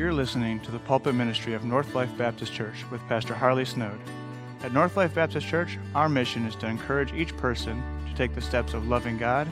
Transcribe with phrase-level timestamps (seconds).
[0.00, 4.00] You're listening to the pulpit ministry of North Life Baptist Church with Pastor Harley Snowd.
[4.62, 8.40] At North Life Baptist Church, our mission is to encourage each person to take the
[8.40, 9.46] steps of loving God,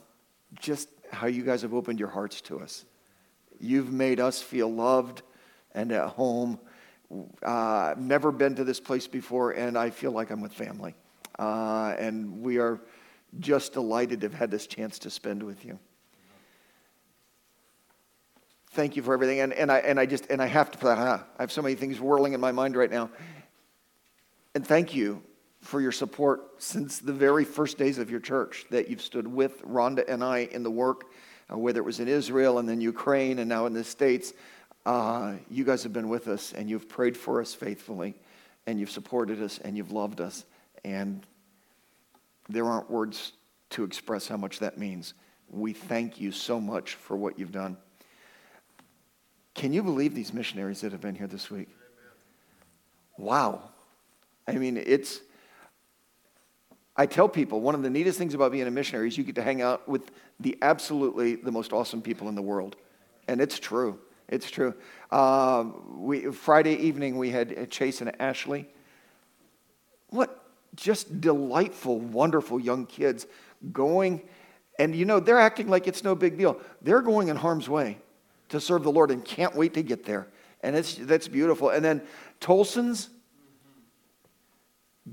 [0.60, 2.84] just how you guys have opened your hearts to us.
[3.60, 5.22] You've made us feel loved
[5.74, 6.58] and at home.
[7.10, 10.94] Uh, I've never been to this place before, and I feel like I'm with family.
[11.38, 12.80] Uh, and we are
[13.40, 15.78] just delighted to have had this chance to spend with you.
[18.72, 19.40] Thank you for everything.
[19.40, 22.00] And, and, I, and I just, and I have to, I have so many things
[22.00, 23.10] whirling in my mind right now.
[24.54, 25.22] And thank you
[25.60, 29.62] for your support since the very first days of your church, that you've stood with
[29.62, 31.06] Rhonda and I in the work,
[31.52, 34.32] uh, whether it was in Israel and then Ukraine and now in the States.
[34.86, 38.14] Uh, you guys have been with us and you've prayed for us faithfully
[38.66, 40.44] and you've supported us and you've loved us.
[40.84, 41.26] And
[42.48, 43.32] there aren't words
[43.70, 45.14] to express how much that means.
[45.50, 47.76] We thank you so much for what you've done.
[49.54, 51.68] Can you believe these missionaries that have been here this week?
[53.16, 53.70] Wow.
[54.46, 55.20] I mean, it's
[56.98, 59.36] I tell people one of the neatest things about being a missionary is you get
[59.36, 60.10] to hang out with
[60.40, 62.74] the absolutely the most awesome people in the world.
[63.28, 64.00] And it's true.
[64.28, 64.74] It's true.
[65.12, 68.68] Um, we, Friday evening, we had Chase and Ashley.
[70.10, 70.44] What
[70.74, 73.28] just delightful, wonderful young kids
[73.72, 74.22] going,
[74.78, 76.60] and you know, they're acting like it's no big deal.
[76.82, 77.98] They're going in harm's way
[78.48, 80.26] to serve the Lord and can't wait to get there.
[80.62, 81.70] And it's, that's beautiful.
[81.70, 82.02] And then
[82.40, 83.08] Tolson's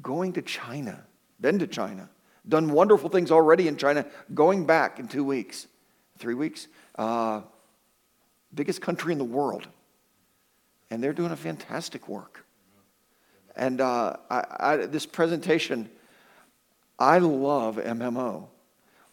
[0.01, 1.05] going to China
[1.39, 2.09] been to China,
[2.47, 5.67] done wonderful things already in China, going back in two weeks,
[6.17, 6.67] three weeks.
[6.97, 7.41] Uh,
[8.55, 9.67] biggest country in the world.
[10.89, 12.45] And they're doing a fantastic work.
[13.55, 15.89] And uh, I, I, this presentation,
[16.99, 18.47] I love MMO.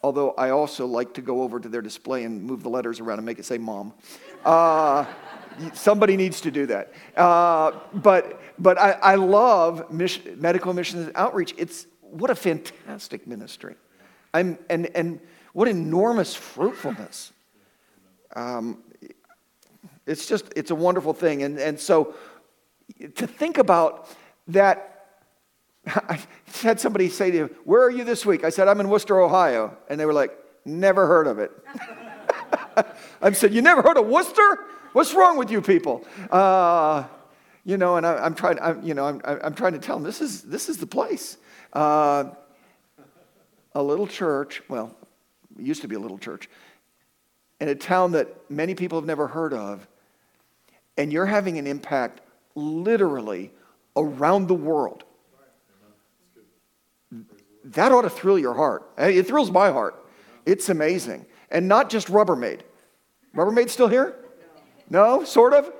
[0.01, 3.19] Although I also like to go over to their display and move the letters around
[3.19, 3.93] and make it say mom.
[4.43, 5.05] Uh,
[5.73, 6.91] somebody needs to do that.
[7.15, 11.55] Uh, but but I, I love mission, medical missions outreach.
[11.57, 13.75] It's, what a fantastic ministry.
[14.33, 15.19] I'm, and, and
[15.53, 17.31] what enormous fruitfulness.
[18.35, 18.83] Um,
[20.05, 21.43] it's just, it's a wonderful thing.
[21.43, 22.15] And, and so
[23.15, 24.07] to think about
[24.47, 25.07] that,
[25.87, 26.19] I
[26.61, 28.43] had somebody say to me, Where are you this week?
[28.43, 29.77] I said, I'm in Wooster, Ohio.
[29.89, 31.51] And they were like, Never heard of it.
[33.21, 34.59] I said, You never heard of Wooster?
[34.93, 36.05] What's wrong with you people?
[36.31, 37.05] Uh,
[37.65, 40.03] you know, and I, am trying, I'm, you know, I'm, I'm trying to tell them
[40.03, 41.37] this is, this is the place.
[41.73, 42.25] Uh,
[43.73, 44.95] a little church, well,
[45.57, 46.47] used to be a little church,
[47.59, 49.87] in a town that many people have never heard of,
[50.97, 52.21] and you're having an impact
[52.55, 53.51] literally
[53.95, 55.03] around the world.
[57.65, 58.89] That ought to thrill your heart.
[58.97, 60.05] It thrills my heart.
[60.45, 61.25] It's amazing.
[61.49, 62.61] And not just Rubbermaid.
[63.35, 64.15] Rubbermaid still here?
[64.89, 65.71] No, sort of?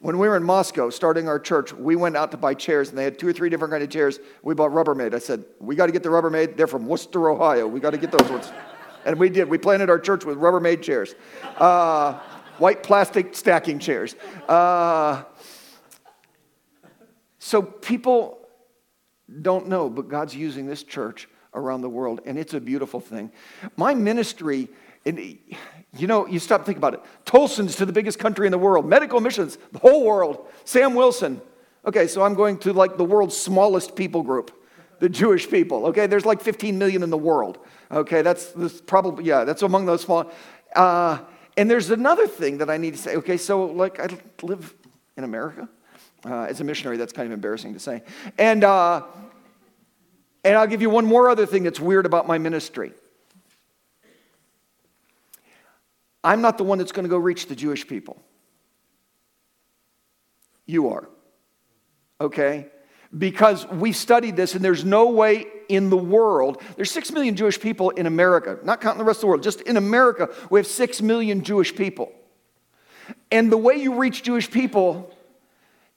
[0.00, 2.96] When we were in Moscow starting our church, we went out to buy chairs, and
[2.96, 4.18] they had two or three different kind of chairs.
[4.42, 5.14] We bought Rubbermaid.
[5.14, 6.56] I said, "We got to get the Rubbermaid.
[6.56, 7.66] They're from Wooster, Ohio.
[7.66, 8.50] We got to get those ones."
[9.02, 9.48] And we did.
[9.48, 11.14] We planted our church with Rubbermaid chairs,
[11.56, 12.18] uh,
[12.58, 14.14] white plastic stacking chairs.
[14.46, 15.22] Uh,
[17.38, 18.46] so people
[19.40, 23.32] don't know, but God's using this church around the world, and it's a beautiful thing.
[23.78, 24.68] My ministry
[25.06, 25.38] and,
[25.96, 27.00] you know, you stop and think about it.
[27.24, 30.46] Tolson's to the biggest country in the world, medical missions, the whole world.
[30.64, 31.40] Sam Wilson.
[31.84, 34.52] Okay, so I'm going to like the world's smallest people group,
[34.98, 35.86] the Jewish people.
[35.86, 37.58] Okay, there's like 15 million in the world.
[37.90, 38.52] Okay, that's,
[38.86, 40.30] probably, yeah, that's among those small.
[40.76, 41.18] Uh,
[41.56, 43.16] and there's another thing that I need to say.
[43.16, 44.08] Okay, so like I
[44.42, 44.74] live
[45.16, 45.68] in America.
[46.24, 48.02] Uh, as a missionary, that's kind of embarrassing to say.
[48.36, 49.04] And, uh,
[50.44, 52.92] and I'll give you one more other thing that's weird about my ministry.
[56.22, 58.22] I'm not the one that's going to go reach the Jewish people.
[60.66, 61.08] You are.
[62.20, 62.70] Okay?
[63.16, 67.58] because we studied this and there's no way in the world there's 6 million jewish
[67.58, 70.66] people in america not counting the rest of the world just in america we have
[70.66, 72.12] 6 million jewish people
[73.32, 75.12] and the way you reach jewish people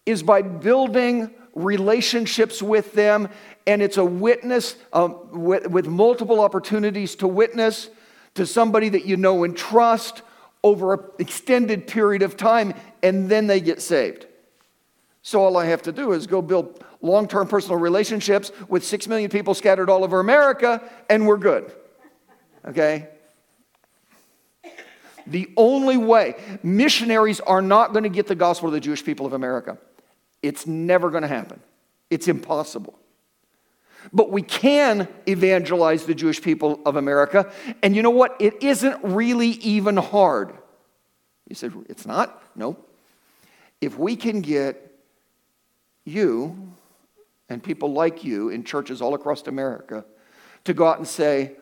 [0.06, 3.30] is by building relationships with them
[3.68, 7.90] and it's a witness um, with, with multiple opportunities to witness
[8.36, 10.22] to somebody that you know and trust
[10.64, 14.28] over an extended period of time and then they get saved
[15.24, 19.08] so all I have to do is go build long term personal relationships with six
[19.08, 21.72] million people scattered all over America, and we're good.
[22.66, 23.08] Okay?
[25.26, 29.26] The only way, missionaries are not going to get the gospel to the Jewish people
[29.26, 29.78] of America.
[30.42, 31.62] It's never going to happen.
[32.10, 33.00] It's impossible.
[34.14, 37.52] But we can evangelize the Jewish people of America.
[37.82, 38.36] And you know what?
[38.40, 40.54] It isn't really even hard.
[41.50, 42.42] You said, it's not?
[42.56, 42.78] No.
[43.82, 44.92] If we can get
[46.06, 46.74] you
[47.50, 50.06] and people like you in churches all across America
[50.64, 51.54] to go out and say,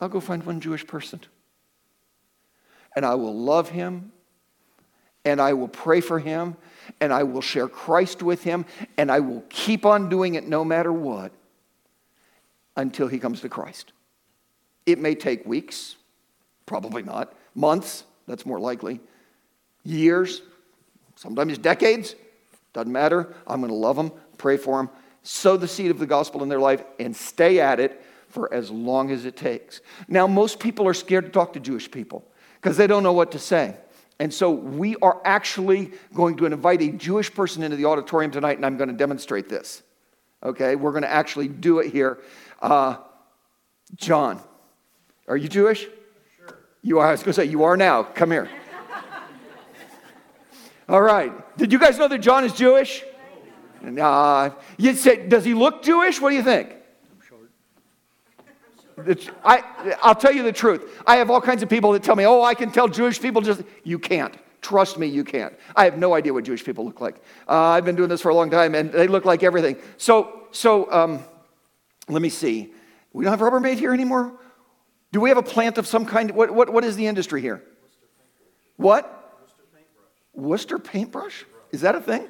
[0.00, 1.20] I'll go find one Jewish person.
[2.94, 4.12] And I will love him,
[5.24, 6.56] and I will pray for him,
[7.00, 8.64] and I will share Christ with him,
[8.96, 11.32] and I will keep on doing it no matter what
[12.76, 13.92] until he comes to Christ.
[14.86, 15.96] It may take weeks,
[16.66, 19.00] probably not, months, that's more likely,
[19.84, 20.42] years,
[21.16, 22.14] sometimes decades.
[22.72, 23.34] Doesn't matter.
[23.46, 24.90] I'm going to love them, pray for them,
[25.22, 28.70] sow the seed of the gospel in their life, and stay at it for as
[28.70, 29.80] long as it takes.
[30.06, 32.24] Now, most people are scared to talk to Jewish people
[32.60, 33.76] because they don't know what to say.
[34.20, 38.56] And so we are actually going to invite a Jewish person into the auditorium tonight,
[38.56, 39.82] and I'm going to demonstrate this.
[40.42, 42.18] Okay, we're going to actually do it here.
[42.60, 42.96] Uh,
[43.94, 44.40] John,
[45.28, 45.86] are you Jewish?
[46.36, 46.58] Sure.
[46.82, 47.08] You are.
[47.08, 48.02] I was going to say, you are now.
[48.02, 48.48] Come here.
[50.88, 51.32] All right.
[51.56, 53.04] Did you guys know that John is Jewish?
[53.82, 54.50] Nah.
[54.76, 56.20] You say, does he look Jewish?
[56.20, 56.74] What do you think?
[59.44, 61.02] I, I'll tell you the truth.
[61.06, 63.42] I have all kinds of people that tell me, oh, I can tell Jewish people
[63.42, 63.62] just.
[63.84, 64.34] You can't.
[64.60, 65.54] Trust me, you can't.
[65.76, 67.16] I have no idea what Jewish people look like.
[67.48, 69.76] Uh, I've been doing this for a long time, and they look like everything.
[69.96, 71.24] So, so um,
[72.08, 72.72] let me see.
[73.12, 74.32] We don't have Rubbermaid here anymore?
[75.12, 76.30] Do we have a plant of some kind?
[76.32, 77.62] What, what, what is the industry here?
[78.76, 79.14] What?
[80.34, 81.44] Wooster paintbrush?
[81.72, 82.28] Is that a thing?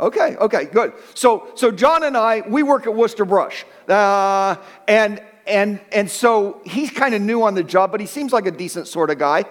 [0.00, 0.94] Okay, okay, good.
[1.14, 4.56] So, so John and I, we work at Wooster Brush, uh,
[4.88, 8.46] and and and so he's kind of new on the job, but he seems like
[8.46, 9.44] a decent sort of guy.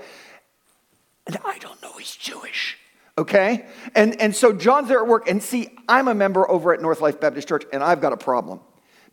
[1.28, 2.78] And I don't know he's Jewish,
[3.18, 3.66] okay?
[3.96, 7.02] And and so John's there at work, and see, I'm a member over at North
[7.02, 8.60] Life Baptist Church, and I've got a problem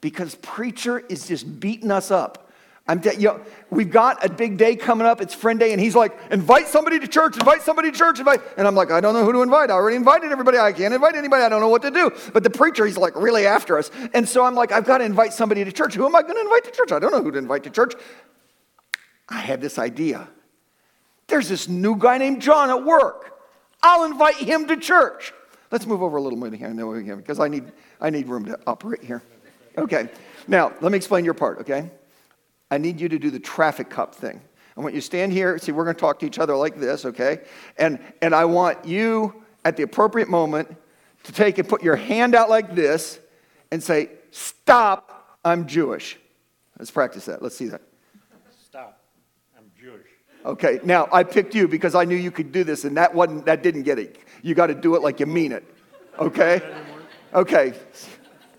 [0.01, 2.48] because preacher is just beating us up
[2.89, 5.21] I'm te- you know, we've got a big day coming up.
[5.21, 8.41] It's friend day, and he's like, invite somebody to church, invite somebody to church, invite.
[8.57, 9.71] And I'm like, I don't know who to invite.
[9.71, 10.57] I already invited everybody.
[10.57, 11.43] I can't invite anybody.
[11.43, 12.11] I don't know what to do.
[12.33, 13.91] But the preacher, he's like really after us.
[14.15, 15.95] And so I'm like, I've got to invite somebody to church.
[15.95, 16.91] Who am I going to invite to church?
[16.91, 17.95] I don't know who to invite to church.
[19.29, 20.27] I had this idea.
[21.27, 23.39] There's this new guy named John at work.
[23.83, 25.35] I'll invite him to church.
[25.71, 27.71] Let's move over a little bit here because I need,
[28.01, 29.23] I need room to operate here.
[29.77, 30.09] Okay.
[30.47, 31.91] Now, let me explain your part, okay?
[32.71, 34.41] I need you to do the traffic cup thing.
[34.77, 35.59] I want you to stand here.
[35.59, 37.41] See, we're going to talk to each other like this, okay?
[37.79, 40.75] And, and I want you at the appropriate moment
[41.25, 43.19] to take and put your hand out like this
[43.73, 46.19] and say, Stop, I'm Jewish.
[46.79, 47.43] Let's practice that.
[47.43, 47.81] Let's see that.
[48.63, 49.03] Stop,
[49.57, 50.07] I'm Jewish.
[50.45, 53.47] Okay, now I picked you because I knew you could do this, and that wasn't
[53.47, 54.19] that didn't get it.
[54.43, 55.65] You got to do it like you mean it.
[56.19, 56.61] Okay?
[57.35, 57.73] Okay.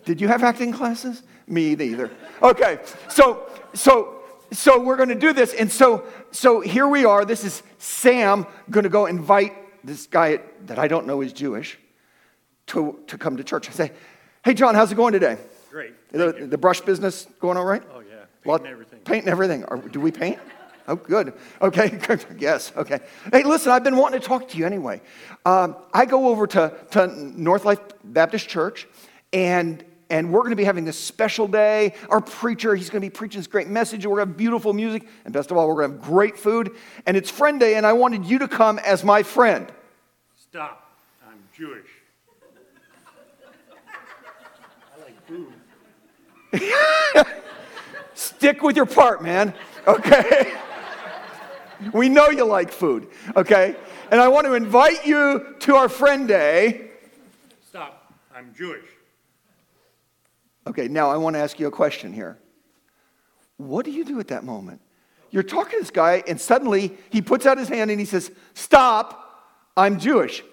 [0.06, 1.24] Did you have acting classes?
[1.48, 2.12] Me neither.
[2.42, 2.80] Okay,
[3.10, 4.16] so so
[4.52, 7.26] so we're going to do this, and so so here we are.
[7.26, 9.54] This is Sam going to go invite
[9.86, 11.78] this guy that I don't know is Jewish
[12.68, 13.70] to to come to church.
[13.70, 13.92] I say,
[14.44, 15.38] "Hey, John, how's it going today?
[15.70, 15.94] Great.
[16.12, 17.84] The, the, brush business going all right?
[17.94, 19.00] Oh yeah, painting everything.
[19.02, 19.64] Painting everything.
[19.66, 20.40] Are, do we paint?
[20.88, 21.34] Oh, good.
[21.62, 22.00] Okay,
[22.40, 23.00] yes, okay.
[23.32, 25.02] Hey, listen, I've been wanting to talk to you anyway.
[25.46, 27.08] Um, I go over to, to
[27.40, 28.88] North Life Baptist Church,
[29.32, 31.94] and and we're going to be having this special day.
[32.10, 34.04] Our preacher, he's going to be preaching this great message.
[34.04, 35.08] and We're going to have beautiful music.
[35.26, 36.72] And best of all, we're going to have great food.
[37.06, 39.72] And it's friend day, and I wanted you to come as my friend.
[40.36, 40.92] Stop.
[41.28, 41.86] I'm Jewish.
[44.98, 45.54] I like food.
[48.16, 49.54] Stick with your part, man.
[49.88, 50.54] Okay?
[51.94, 53.08] we know you like food.
[53.36, 53.76] Okay?
[54.12, 56.90] And I want to invite you to our friend day.
[57.68, 58.12] Stop.
[58.34, 58.86] I'm Jewish.
[60.70, 62.38] Okay, now I want to ask you a question here.
[63.58, 64.82] What do you do at that moment?
[65.32, 68.32] You're talking to this guy, and suddenly he puts out his hand and he says,
[68.54, 69.44] Stop,
[69.76, 70.44] I'm Jewish.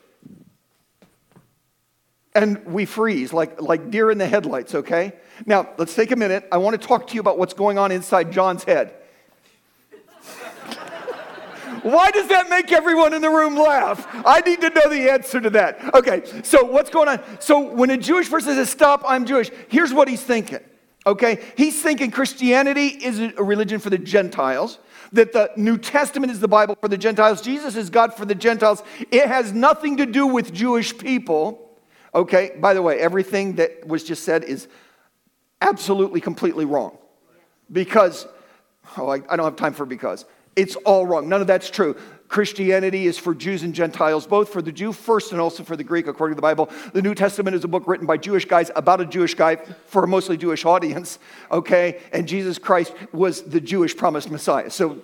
[2.34, 5.12] and we freeze like, like deer in the headlights, okay?
[5.46, 6.46] Now, let's take a minute.
[6.50, 8.94] I want to talk to you about what's going on inside John's head.
[11.86, 14.08] Why does that make everyone in the room laugh?
[14.26, 15.94] I need to know the answer to that.
[15.94, 17.20] Okay, so what's going on?
[17.38, 20.58] So when a Jewish person says, Stop, I'm Jewish, here's what he's thinking.
[21.06, 24.80] Okay, he's thinking Christianity is a religion for the Gentiles,
[25.12, 28.34] that the New Testament is the Bible for the Gentiles, Jesus is God for the
[28.34, 28.82] Gentiles.
[29.12, 31.70] It has nothing to do with Jewish people.
[32.12, 34.66] Okay, by the way, everything that was just said is
[35.60, 36.98] absolutely, completely wrong.
[37.70, 38.26] Because,
[38.96, 40.24] oh, I, I don't have time for because.
[40.54, 41.28] It's all wrong.
[41.28, 41.96] None of that's true.
[42.28, 45.84] Christianity is for Jews and Gentiles, both for the Jew first and also for the
[45.84, 46.70] Greek, according to the Bible.
[46.92, 50.04] The New Testament is a book written by Jewish guys about a Jewish guy for
[50.04, 51.18] a mostly Jewish audience,
[51.52, 52.00] okay?
[52.12, 54.70] And Jesus Christ was the Jewish promised Messiah.
[54.70, 54.98] So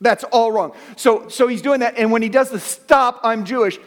[0.00, 0.74] that's all wrong.
[0.96, 1.96] So, so he's doing that.
[1.96, 3.78] And when he does the stop, I'm Jewish,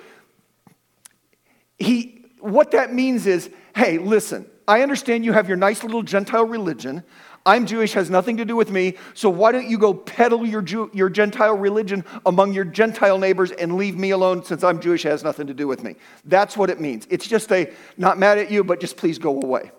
[1.80, 6.46] he, what that means is hey, listen, I understand you have your nice little Gentile
[6.46, 7.04] religion.
[7.46, 8.96] I'm Jewish, has nothing to do with me.
[9.14, 13.52] So why don't you go peddle your, Jew, your Gentile religion among your Gentile neighbors
[13.52, 15.96] and leave me alone since I'm Jewish, has nothing to do with me?
[16.24, 17.06] That's what it means.
[17.10, 19.72] It's just a not mad at you, but just please go away.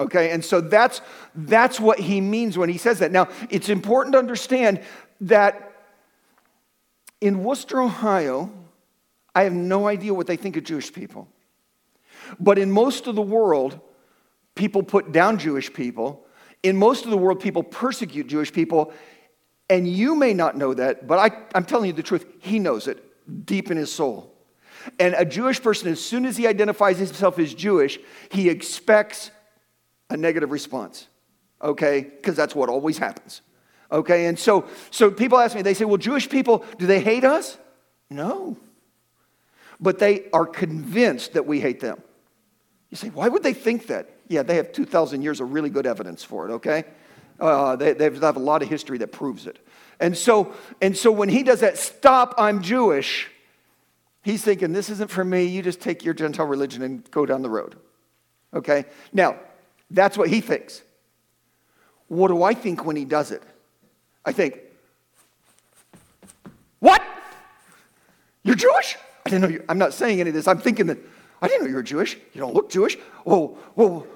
[0.00, 1.00] Okay, and so that's
[1.34, 3.10] that's what he means when he says that.
[3.10, 4.80] Now, it's important to understand
[5.22, 5.72] that
[7.20, 8.52] in Wooster, Ohio,
[9.34, 11.26] I have no idea what they think of Jewish people.
[12.38, 13.80] But in most of the world,
[14.54, 16.24] people put down Jewish people
[16.62, 18.92] in most of the world, people persecute Jewish people,
[19.70, 22.26] and you may not know that, but I, I'm telling you the truth.
[22.40, 23.04] He knows it
[23.46, 24.34] deep in his soul.
[24.98, 27.98] And a Jewish person, as soon as he identifies himself as Jewish,
[28.30, 29.30] he expects
[30.08, 31.08] a negative response,
[31.60, 32.00] okay?
[32.00, 33.42] Because that's what always happens,
[33.92, 34.26] okay?
[34.26, 37.58] And so, so people ask me, they say, well, Jewish people, do they hate us?
[38.08, 38.56] No.
[39.78, 42.02] But they are convinced that we hate them.
[42.90, 44.08] You say, why would they think that?
[44.28, 46.84] Yeah, they have 2,000 years of really good evidence for it, okay?
[47.40, 49.58] Uh, they, they have a lot of history that proves it.
[50.00, 53.28] And so, and so when he does that, stop, I'm Jewish,
[54.22, 55.44] he's thinking, this isn't for me.
[55.44, 57.76] You just take your Gentile religion and go down the road.
[58.54, 58.84] Okay?
[59.12, 59.36] Now,
[59.90, 60.82] that's what he thinks.
[62.08, 63.42] What do I think when he does it?
[64.24, 64.60] I think,
[66.80, 67.02] what?
[68.42, 68.96] You're Jewish?
[69.26, 69.64] I didn't know you.
[69.68, 70.48] I'm not saying any of this.
[70.48, 70.98] I'm thinking that,
[71.40, 72.16] I didn't know you were Jewish.
[72.32, 72.96] You don't look Jewish.
[73.26, 74.06] Oh, whoa,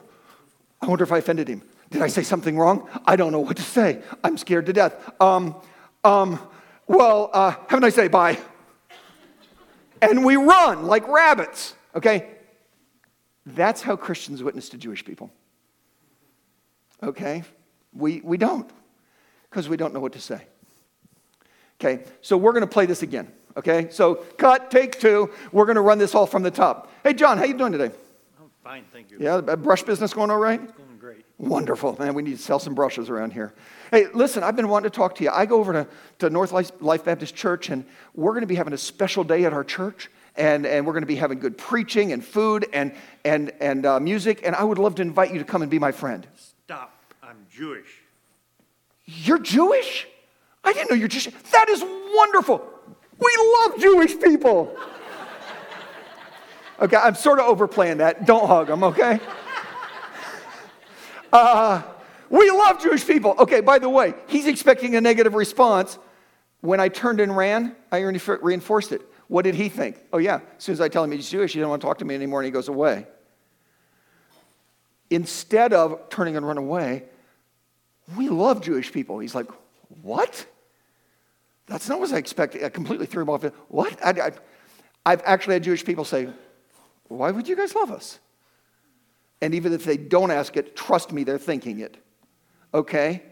[0.82, 1.62] I wonder if I offended him.
[1.90, 2.88] Did I say something wrong?
[3.06, 4.02] I don't know what to say.
[4.24, 5.10] I'm scared to death.
[5.20, 5.54] Um,
[6.02, 6.40] um,
[6.88, 8.08] well, uh, have a nice day.
[8.08, 8.38] Bye.
[10.00, 12.28] And we run like rabbits, okay?
[13.46, 15.30] That's how Christians witness to Jewish people.
[17.02, 17.44] Okay?
[17.92, 18.68] We, we don't,
[19.48, 20.42] because we don't know what to say.
[21.80, 23.30] Okay, so we're going to play this again.
[23.56, 25.30] Okay, so cut, take two.
[25.52, 26.90] We're going to run this all from the top.
[27.04, 27.90] Hey, John, how you doing today?
[28.62, 29.18] Fine, thank you.
[29.20, 30.62] Yeah, the brush business going all right?
[30.62, 31.24] It's going great.
[31.38, 32.14] Wonderful, man.
[32.14, 33.52] We need to sell some brushes around here.
[33.90, 35.30] Hey, listen, I've been wanting to talk to you.
[35.30, 35.88] I go over to,
[36.20, 39.44] to North Life, Life Baptist Church, and we're going to be having a special day
[39.44, 40.10] at our church.
[40.34, 44.00] And, and we're going to be having good preaching and food and, and, and uh,
[44.00, 44.40] music.
[44.44, 46.26] And I would love to invite you to come and be my friend.
[46.64, 46.96] Stop.
[47.22, 48.00] I'm Jewish.
[49.04, 50.06] You're Jewish?
[50.64, 51.28] I didn't know you're Jewish.
[51.50, 52.66] That is wonderful.
[53.18, 54.74] We love Jewish people.
[56.82, 58.26] Okay, I'm sort of overplaying that.
[58.26, 59.20] Don't hug them, okay?
[61.32, 61.82] Uh,
[62.28, 63.34] we love Jewish people.
[63.38, 65.98] Okay, by the way, he's expecting a negative response.
[66.60, 69.00] When I turned and ran, I reinforced it.
[69.28, 69.96] What did he think?
[70.12, 71.96] Oh, yeah, as soon as I tell him he's Jewish, he doesn't want to talk
[72.00, 73.06] to me anymore, and he goes away.
[75.08, 77.04] Instead of turning and run away,
[78.14, 79.18] we love Jewish people.
[79.18, 79.50] He's like,
[80.02, 80.44] what?
[81.66, 82.62] That's not what I expected.
[82.62, 83.42] I completely threw him off.
[83.68, 83.98] What?
[84.04, 84.32] I,
[85.06, 86.28] have actually had Jewish people say,
[87.12, 88.18] why would you guys love us?
[89.40, 91.96] And even if they don't ask it, trust me, they're thinking it.
[92.72, 93.22] Okay?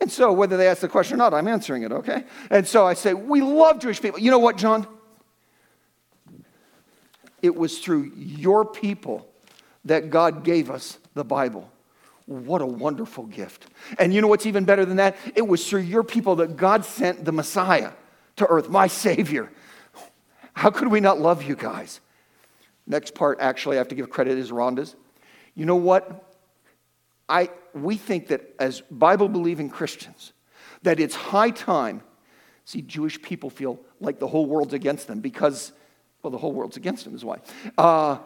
[0.00, 2.24] And so, whether they ask the question or not, I'm answering it, okay?
[2.50, 4.20] And so I say, We love Jewish people.
[4.20, 4.86] You know what, John?
[7.42, 9.28] It was through your people
[9.84, 11.70] that God gave us the Bible.
[12.26, 13.66] What a wonderful gift.
[13.98, 15.16] And you know what's even better than that?
[15.34, 17.92] It was through your people that God sent the Messiah
[18.36, 19.50] to earth, my Savior.
[20.52, 22.00] How could we not love you guys?
[22.88, 24.96] Next part, actually, I have to give credit, is Rhonda's.
[25.54, 26.24] You know what?
[27.28, 30.32] I, we think that as Bible believing Christians,
[30.82, 32.02] that it's high time.
[32.64, 35.72] See, Jewish people feel like the whole world's against them because,
[36.22, 37.40] well, the whole world's against them is why.
[37.76, 38.18] Uh,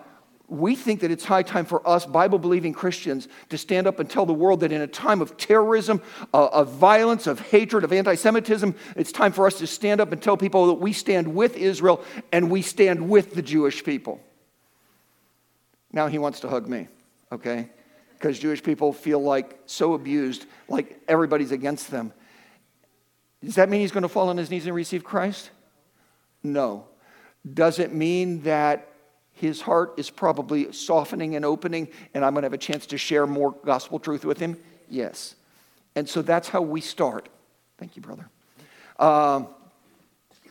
[0.47, 4.09] we think that it's high time for us, Bible believing Christians, to stand up and
[4.09, 6.00] tell the world that in a time of terrorism,
[6.33, 10.12] uh, of violence, of hatred, of anti Semitism, it's time for us to stand up
[10.12, 14.21] and tell people that we stand with Israel and we stand with the Jewish people.
[15.92, 16.88] Now he wants to hug me,
[17.30, 17.68] okay?
[18.14, 22.12] Because Jewish people feel like so abused, like everybody's against them.
[23.44, 25.50] Does that mean he's going to fall on his knees and receive Christ?
[26.42, 26.87] No.
[27.52, 28.88] Does it mean that
[29.32, 32.99] his heart is probably softening and opening, and I'm going to have a chance to
[32.99, 34.56] share more gospel truth with him?
[34.88, 35.34] Yes.
[35.96, 37.28] And so that's how we start.
[37.78, 38.28] Thank you, brother.
[38.99, 39.49] Um,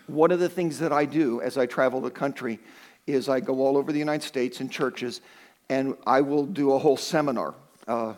[0.07, 2.59] one of the things that I do as I travel the country
[3.07, 5.21] is I go all over the United States in churches,
[5.69, 7.55] and I will do a whole seminar,
[7.87, 8.13] uh,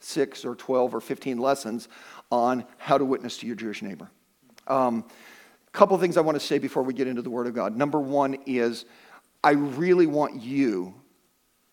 [0.00, 1.88] six or 12 or 15 lessons
[2.30, 4.10] on how to witness to your Jewish neighbor.
[4.66, 5.04] A um,
[5.72, 7.76] couple things I want to say before we get into the Word of God.
[7.76, 8.84] Number one is
[9.44, 10.94] I really want you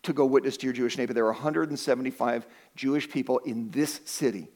[0.03, 1.13] to go witness to your Jewish neighbor.
[1.13, 4.47] There are 175 Jewish people in this city.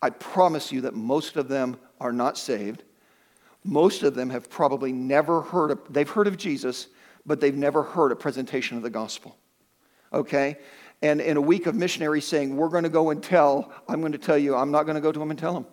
[0.00, 2.84] I promise you that most of them are not saved.
[3.64, 6.88] Most of them have probably never heard of, they've heard of Jesus,
[7.26, 9.36] but they've never heard a presentation of the gospel.
[10.12, 10.58] Okay?
[11.02, 14.12] And in a week of missionaries saying, We're going to go and tell, I'm going
[14.12, 15.66] to tell you, I'm not going to go to them and tell them.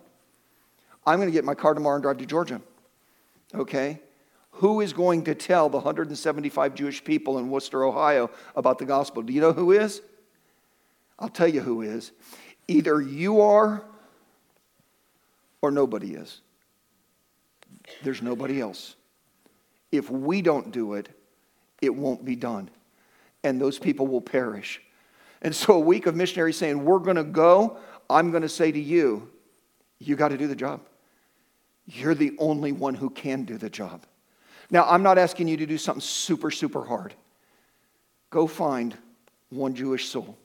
[1.06, 2.60] I'm going to get my car tomorrow and drive to Georgia.
[3.54, 4.00] Okay?
[4.52, 9.22] Who is going to tell the 175 Jewish people in Wooster, Ohio about the gospel?
[9.22, 10.00] Do you know who is?
[11.18, 12.12] I'll tell you who is.
[12.68, 13.84] Either you are
[15.60, 16.40] or nobody is.
[18.02, 18.96] There's nobody else.
[19.92, 21.08] If we don't do it,
[21.80, 22.70] it won't be done.
[23.44, 24.80] And those people will perish.
[25.42, 27.78] And so, a week of missionaries saying, We're going to go,
[28.10, 29.30] I'm going to say to you,
[29.98, 30.80] You got to do the job.
[31.86, 34.04] You're the only one who can do the job.
[34.70, 37.14] Now, I'm not asking you to do something super, super hard.
[38.30, 38.96] Go find
[39.50, 40.36] one Jewish soul.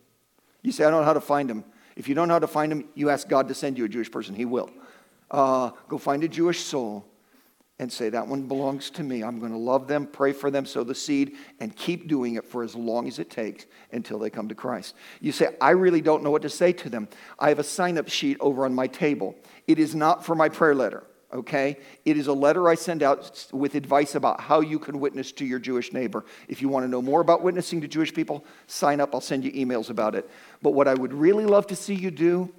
[0.62, 1.64] You say, I don't know how to find him.
[1.96, 3.90] If you don't know how to find him, you ask God to send you a
[3.90, 4.36] Jewish person.
[4.36, 4.70] He will.
[5.32, 7.06] Uh, go find a Jewish soul
[7.82, 9.24] and say, That one belongs to me.
[9.24, 12.46] I'm going to love them, pray for them, sow the seed, and keep doing it
[12.46, 14.96] for as long as it takes until they come to Christ.
[15.20, 17.10] You say, I really don't know what to say to them.
[17.40, 19.36] I have a sign up sheet over on my table.
[19.68, 21.04] It is not for my prayer letter
[21.34, 21.78] okay?
[22.04, 25.46] It is a letter I send out with advice about how you can witness to
[25.46, 26.26] your Jewish neighbor.
[26.50, 29.16] If you want to know more about witnessing to Jewish people, sign up.
[29.16, 30.30] I'll send you emails about it.
[30.62, 32.54] But what I would really love to see you do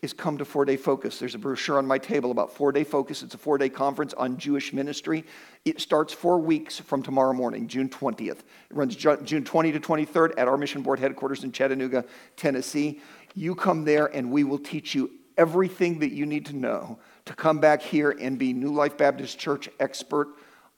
[0.00, 1.18] is come to Four Day Focus.
[1.18, 3.22] There's a brochure on my table about Four Day Focus.
[3.22, 5.24] It's a four day conference on Jewish ministry.
[5.64, 8.30] It starts four weeks from tomorrow morning, June 20th.
[8.30, 12.04] It runs June 20 to 23rd at our mission board headquarters in Chattanooga,
[12.36, 13.00] Tennessee.
[13.34, 17.34] You come there and we will teach you everything that you need to know to
[17.34, 20.28] come back here and be New Life Baptist Church expert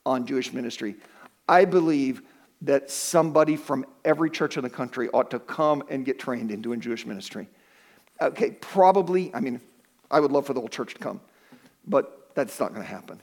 [0.06, 0.96] on Jewish ministry.
[1.46, 2.22] I believe
[2.62, 6.62] that somebody from every church in the country ought to come and get trained in
[6.62, 7.48] doing Jewish ministry.
[8.20, 9.60] Okay, probably, I mean,
[10.10, 11.20] I would love for the whole church to come,
[11.86, 13.20] but that's not going to happen.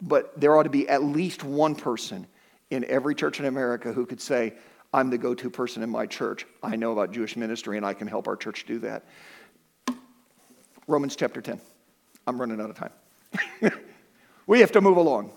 [0.00, 2.26] But there ought to be at least one person
[2.70, 4.54] in every church in America who could say,
[4.92, 6.46] I'm the go to person in my church.
[6.62, 9.04] I know about Jewish ministry and I can help our church do that.
[10.86, 11.60] Romans chapter 10.
[12.26, 13.72] I'm running out of time.
[14.46, 15.30] we have to move along.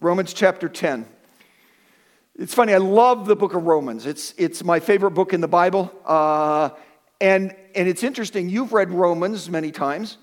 [0.00, 1.06] Romans chapter 10.
[2.34, 4.06] It's funny, I love the book of Romans.
[4.06, 5.92] It's, it's my favorite book in the Bible.
[6.04, 6.70] Uh,
[7.22, 10.18] and, and it's interesting, you've read Romans many times,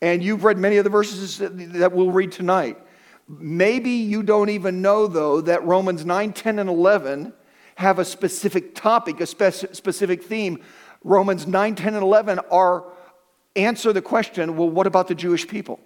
[0.00, 2.78] and you've read many of the verses that, we'll read tonight.
[3.28, 7.34] Maybe you don't even know, though, that Romans 9, 10, and 11
[7.74, 10.64] have a specific topic, a spec- specific theme.
[11.04, 12.84] Romans 9, 10, and 11 are
[13.54, 15.78] answer the question well, what about the Jewish people?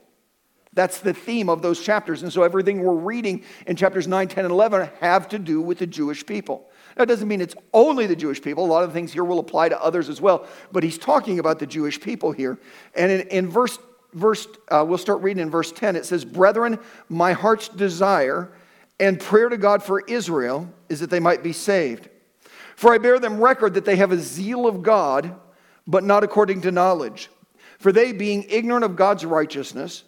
[0.72, 2.22] That's the theme of those chapters.
[2.22, 5.78] And so everything we're reading in chapters 9, 10, and 11 have to do with
[5.78, 6.68] the Jewish people.
[6.96, 8.64] That doesn't mean it's only the Jewish people.
[8.64, 10.46] A lot of things here will apply to others as well.
[10.72, 12.58] But he's talking about the Jewish people here.
[12.94, 13.78] And in, in verse,
[14.12, 15.96] verse uh, we'll start reading in verse 10.
[15.96, 16.78] It says, Brethren,
[17.08, 18.52] my heart's desire
[19.00, 22.08] and prayer to God for Israel is that they might be saved.
[22.76, 25.34] For I bear them record that they have a zeal of God,
[25.86, 27.30] but not according to knowledge.
[27.78, 30.04] For they, being ignorant of God's righteousness,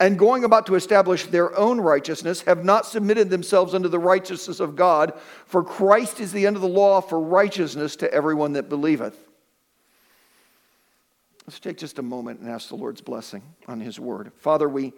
[0.00, 4.58] and going about to establish their own righteousness, have not submitted themselves unto the righteousness
[4.58, 5.12] of God,
[5.44, 9.28] for Christ is the end of the law for righteousness to everyone that believeth.
[11.46, 14.32] Let's take just a moment and ask the Lord's blessing on His word.
[14.38, 14.94] Father, we,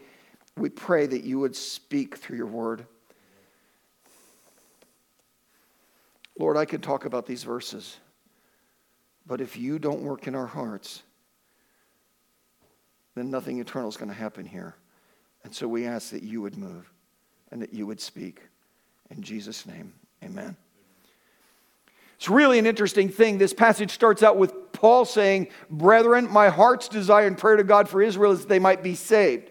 [0.57, 2.87] we pray that you would speak through your word.
[6.39, 7.97] Lord, I could talk about these verses,
[9.27, 11.03] but if you don't work in our hearts,
[13.17, 14.77] then nothing eternal is going to happen here.
[15.45, 16.91] And so we ask that you would move
[17.51, 18.41] and that you would speak.
[19.11, 19.93] In Jesus' name,
[20.25, 20.57] amen.
[22.17, 23.39] It's really an interesting thing.
[23.39, 27.89] This passage starts out with Paul saying, Brethren, my heart's desire and prayer to God
[27.89, 29.51] for Israel is that they might be saved.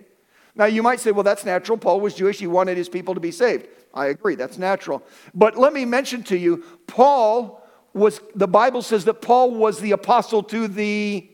[0.55, 1.77] Now, you might say, well, that's natural.
[1.77, 2.39] Paul was Jewish.
[2.39, 3.67] He wanted his people to be saved.
[3.93, 5.03] I agree, that's natural.
[5.33, 7.61] But let me mention to you, Paul
[7.93, 11.29] was, the Bible says that Paul was the apostle to the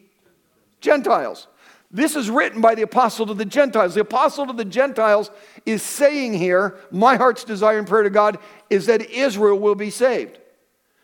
[0.81, 1.47] Gentiles.
[1.89, 3.95] This is written by the apostle to the Gentiles.
[3.95, 5.31] The apostle to the Gentiles
[5.65, 9.89] is saying here, My heart's desire and prayer to God is that Israel will be
[9.89, 10.39] saved.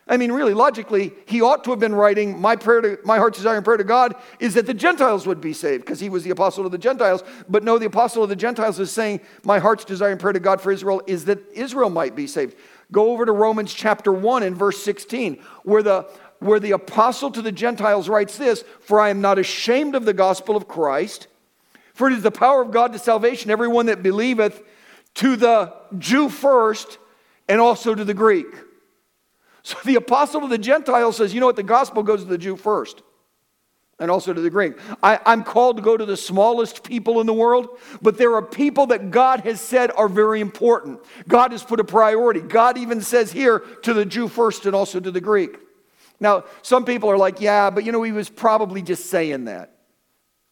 [0.06, 3.38] I mean, really, logically, he ought to have been writing, My, prayer to, my heart's
[3.38, 6.24] desire and prayer to God is that the Gentiles would be saved, because he was
[6.24, 7.24] the apostle to the Gentiles.
[7.48, 10.40] But no, the apostle of the Gentiles is saying, My heart's desire and prayer to
[10.40, 12.56] God for Israel is that Israel might be saved.
[12.92, 16.06] Go over to Romans chapter 1 and verse 16, where the
[16.40, 20.12] where the apostle to the Gentiles writes this For I am not ashamed of the
[20.12, 21.26] gospel of Christ,
[21.94, 24.62] for it is the power of God to salvation, everyone that believeth,
[25.14, 26.98] to the Jew first,
[27.48, 28.46] and also to the Greek.
[29.62, 31.56] So the apostle to the Gentiles says, You know what?
[31.56, 33.02] The gospel goes to the Jew first
[33.98, 34.74] and also to the Greek.
[35.02, 38.42] I, am called to go to the smallest people in the world, but there are
[38.42, 41.00] people that God has said are very important.
[41.28, 42.40] God has put a priority.
[42.40, 45.58] God even says here to the Jew first and also to the Greek.
[46.20, 49.70] Now, some people are like, yeah, but you know, he was probably just saying that.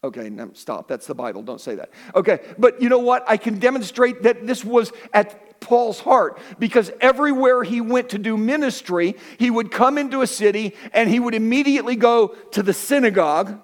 [0.03, 0.87] Okay, no, stop.
[0.87, 1.43] That's the Bible.
[1.43, 1.91] Don't say that.
[2.13, 3.23] Okay, but you know what?
[3.27, 8.35] I can demonstrate that this was at Paul's heart because everywhere he went to do
[8.35, 13.61] ministry, he would come into a city and he would immediately go to the synagogue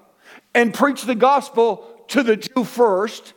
[0.56, 3.34] and preach the gospel to the Jew first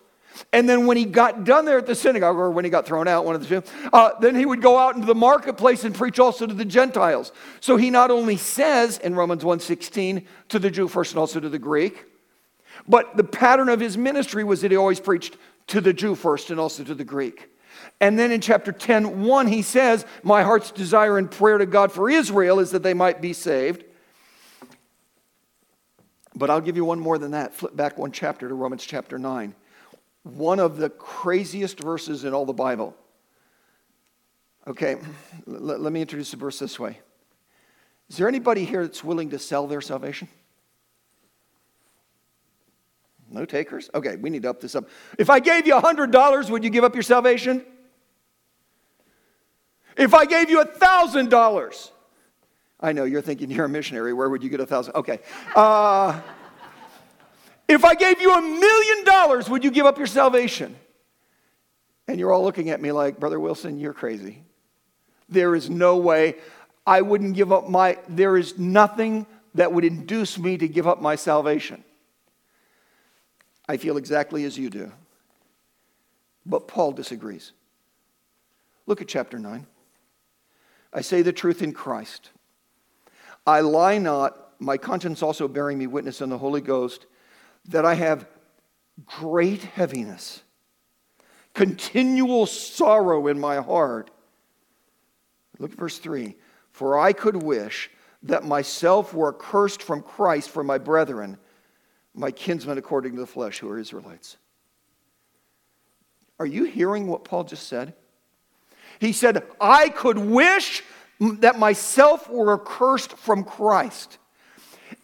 [0.53, 3.09] and then when he got done there at the synagogue, or when he got thrown
[3.09, 5.95] out, one of the two, uh, then he would go out into the marketplace and
[5.95, 7.33] preach also to the Gentiles.
[7.61, 11.49] So he not only says in Romans 1.16 to the Jew first and also to
[11.49, 12.07] the Greek,
[12.89, 15.37] but the pattern of his ministry was that he always preached
[15.69, 17.49] to the Jew first and also to the Greek.
[18.01, 21.93] And then in chapter 10, 1, he says, My heart's desire and prayer to God
[21.93, 23.85] for Israel is that they might be saved.
[26.35, 27.55] But I'll give you one more than that.
[27.55, 29.55] Flip back one chapter to Romans chapter 9
[30.23, 32.97] one of the craziest verses in all the Bible.
[34.67, 34.97] Okay,
[35.49, 37.01] l- let me introduce the verse this way.
[38.09, 40.29] Is there anybody here that's willing to sell their salvation?
[43.31, 43.89] No takers?
[43.95, 44.89] Okay, we need to up this up.
[45.19, 47.65] If I gave you $100, would you give up your salvation?
[49.97, 51.91] If I gave you $1,000,
[52.81, 54.13] I know you're thinking you're a missionary.
[54.13, 54.95] Where would you get a thousand?
[54.97, 55.21] Okay.
[55.55, 56.21] Uh,
[57.69, 60.77] if I gave you a million dollars, would you give up your salvation?
[62.09, 64.43] And you're all looking at me like, Brother Wilson, you're crazy.
[65.29, 66.37] There is no way
[66.87, 71.01] I wouldn't give up my, there is nothing that would induce me to give up
[71.01, 71.85] my salvation.
[73.69, 74.93] I feel exactly as you do.
[76.45, 77.53] But Paul disagrees.
[78.87, 79.67] Look at chapter 9.
[80.93, 82.31] I say the truth in Christ.
[83.47, 87.07] I lie not, my conscience also bearing me witness in the Holy Ghost
[87.67, 88.27] that I have
[89.05, 90.43] great heaviness,
[91.55, 94.11] continual sorrow in my heart.
[95.59, 96.37] Look at verse 3
[96.71, 97.91] For I could wish
[98.25, 101.39] that myself were accursed from Christ for my brethren,
[102.15, 104.37] my kinsmen according to the flesh, who are Israelites.
[106.39, 107.95] Are you hearing what Paul just said?
[108.99, 110.83] He said, I could wish
[111.21, 114.19] that myself were accursed from Christ.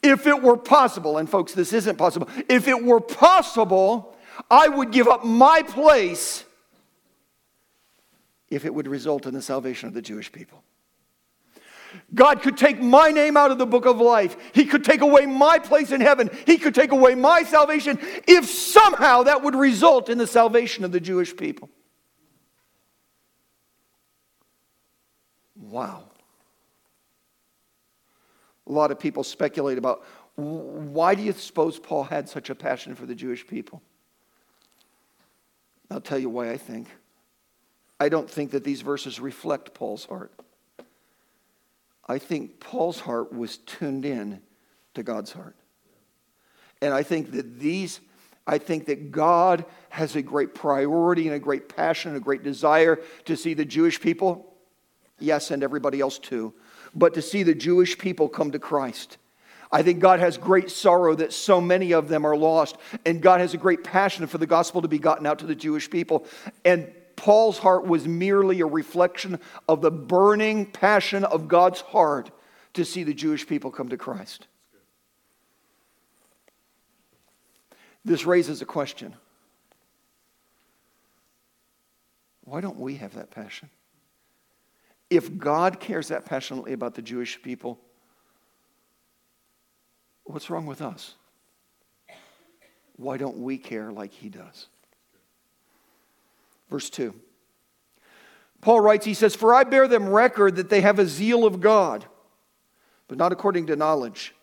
[0.02, 4.16] If it were possible, and folks, this isn't possible, if it were possible,
[4.50, 6.44] I would give up my place
[8.48, 10.62] if it would result in the salvation of the Jewish people.
[12.14, 14.37] God could take my name out of the book of life.
[14.52, 16.30] He could take away my place in heaven.
[16.46, 20.92] He could take away my salvation if somehow that would result in the salvation of
[20.92, 21.70] the Jewish people.
[25.56, 26.08] Wow
[28.68, 30.04] a lot of people speculate about
[30.37, 33.83] why do you suppose Paul had such a passion for the Jewish people?
[35.90, 36.88] I'll tell you why I think.
[37.98, 40.33] I don't think that these verses reflect Paul's heart.
[42.07, 44.40] I think Paul's heart was tuned in
[44.94, 45.57] to God's heart.
[46.81, 48.00] And I think that these,
[48.46, 52.44] I think that God has a great priority and a great passion, and a great
[52.44, 54.54] desire to see the Jewish people,
[55.18, 56.54] yes, and everybody else too,
[56.94, 59.18] but to see the Jewish people come to Christ.
[59.70, 63.40] I think God has great sorrow that so many of them are lost, and God
[63.40, 66.27] has a great passion for the gospel to be gotten out to the Jewish people.
[66.64, 72.31] And Paul's heart was merely a reflection of the burning passion of God's heart
[72.74, 74.46] to see the Jewish people come to Christ.
[78.05, 79.14] This raises a question
[82.44, 83.68] why don't we have that passion?
[85.11, 87.79] If God cares that passionately about the Jewish people,
[90.25, 91.14] what's wrong with us?
[92.97, 94.66] Why don't we care like he does?
[96.68, 97.14] Verse 2
[98.61, 101.61] Paul writes, he says, For I bear them record that they have a zeal of
[101.61, 102.05] God,
[103.07, 104.35] but not according to knowledge.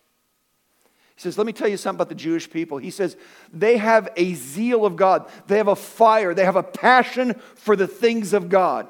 [1.14, 2.78] He says, Let me tell you something about the Jewish people.
[2.78, 3.16] He says,
[3.52, 7.76] They have a zeal of God, they have a fire, they have a passion for
[7.76, 8.88] the things of God.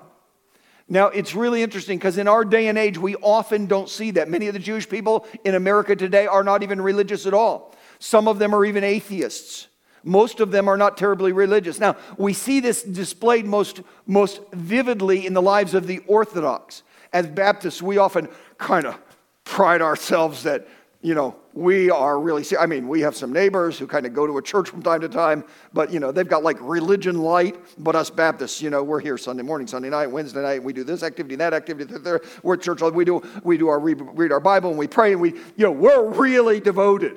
[0.89, 4.29] Now, it's really interesting because in our day and age, we often don't see that.
[4.29, 7.75] Many of the Jewish people in America today are not even religious at all.
[7.99, 9.67] Some of them are even atheists.
[10.05, 11.81] Most of them are not terribly religious.
[11.81, 16.85] Now, we see this displayed most, most vividly in the lives of the Orthodox.
[17.13, 18.97] As Baptists, we often kind of
[19.43, 20.69] pride ourselves that
[21.07, 24.27] you know, we are really, I mean, we have some neighbors who kind of go
[24.27, 27.55] to a church from time to time, but, you know, they've got like religion light.
[27.79, 30.83] But us Baptists, you know, we're here Sunday morning, Sunday night, Wednesday night, we do
[30.83, 31.95] this activity, that activity.
[32.43, 35.21] We're at church, we do, we do our, read our Bible and we pray and
[35.21, 37.17] we, you know, we're really devoted.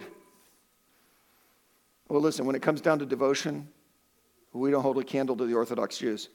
[2.09, 3.69] Well, listen, when it comes down to devotion,
[4.53, 6.29] we don't hold a candle to the Orthodox Jews.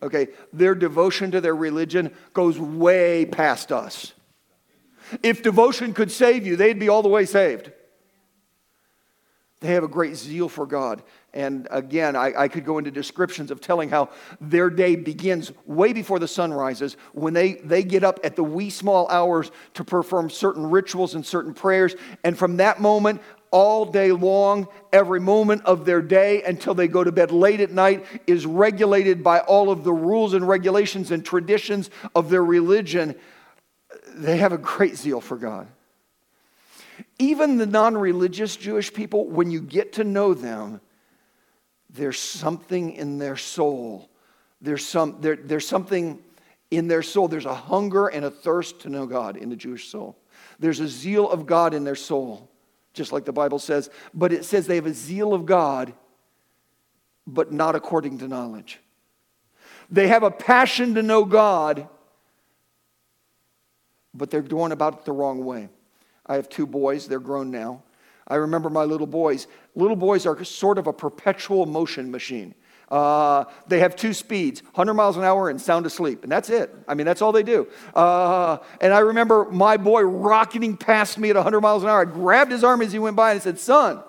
[0.00, 4.12] Okay, their devotion to their religion goes way past us.
[5.22, 7.72] If devotion could save you, they'd be all the way saved.
[9.60, 11.02] They have a great zeal for God.
[11.34, 15.92] And again, I, I, could go into descriptions of telling how their day begins way
[15.92, 19.84] before the sun rises when they, they get up at the wee small hours to
[19.84, 21.96] perform certain rituals and certain prayers.
[22.22, 27.02] And from that moment, all day long, every moment of their day until they go
[27.02, 31.24] to bed late at night is regulated by all of the rules and regulations and
[31.24, 33.14] traditions of their religion
[34.18, 35.68] they have a great zeal for God.
[37.18, 40.80] Even the non religious Jewish people, when you get to know them,
[41.90, 44.10] there's something in their soul.
[44.60, 46.18] There's, some, there, there's something
[46.70, 47.28] in their soul.
[47.28, 50.18] There's a hunger and a thirst to know God in the Jewish soul.
[50.58, 52.50] There's a zeal of God in their soul,
[52.92, 53.90] just like the Bible says.
[54.12, 55.92] But it says they have a zeal of God,
[57.26, 58.80] but not according to knowledge.
[59.90, 61.88] They have a passion to know God,
[64.14, 65.68] but they're going about it the wrong way.
[66.26, 67.82] I have two boys, they're grown now.
[68.26, 69.46] I remember my little boys.
[69.74, 72.54] Little boys are sort of a perpetual motion machine.
[72.90, 76.74] Uh, they have two speeds 100 miles an hour and sound asleep, and that's it.
[76.86, 77.66] I mean, that's all they do.
[77.94, 82.00] Uh, and I remember my boy rocketing past me at 100 miles an hour.
[82.00, 84.02] I grabbed his arm as he went by and I said, Son,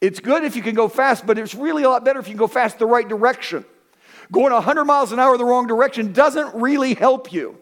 [0.00, 2.32] it's good if you can go fast, but it's really a lot better if you
[2.32, 3.64] can go fast the right direction.
[4.30, 7.58] Going 100 miles an hour the wrong direction doesn't really help you.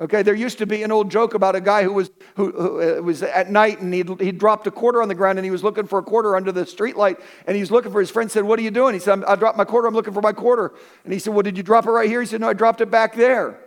[0.00, 2.98] Okay, there used to be an old joke about a guy who was, who, who
[2.98, 5.50] uh, was at night and he'd, he dropped a quarter on the ground and he
[5.50, 8.30] was looking for a quarter under the streetlight and he was looking for his friend
[8.30, 8.94] said, What are you doing?
[8.94, 10.72] He said, I dropped my quarter, I'm looking for my quarter.
[11.04, 12.22] And he said, Well, did you drop it right here?
[12.22, 13.60] He said, No, I dropped it back there.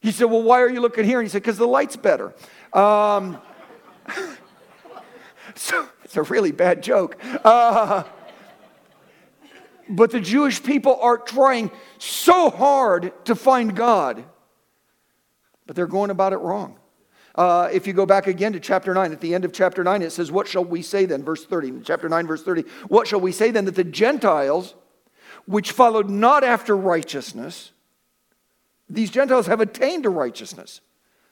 [0.00, 1.20] He said, Well, why are you looking here?
[1.20, 2.34] And he said, Because the light's better.
[2.72, 3.40] Um,
[5.54, 7.16] so it's a really bad joke.
[7.44, 8.02] Uh,
[9.88, 14.24] but the Jewish people are trying so hard to find God
[15.70, 16.76] but they're going about it wrong.
[17.36, 20.02] Uh, if you go back again to chapter 9, at the end of chapter 9,
[20.02, 21.22] it says, What shall we say then?
[21.22, 21.82] Verse 30.
[21.84, 22.62] Chapter 9, verse 30.
[22.88, 24.74] What shall we say then that the Gentiles,
[25.46, 27.70] which followed not after righteousness,
[28.88, 30.80] these Gentiles have attained to righteousness,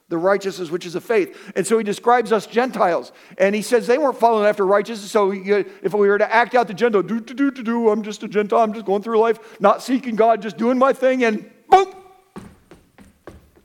[0.07, 1.51] the righteousness which is of faith.
[1.57, 3.11] And so he describes us Gentiles.
[3.37, 5.11] And he says they weren't following after righteousness.
[5.11, 8.03] So if we were to act out the Gentile, do, do, do, do, do, I'm
[8.03, 11.25] just a Gentile, I'm just going through life, not seeking God, just doing my thing,
[11.25, 11.93] and boom,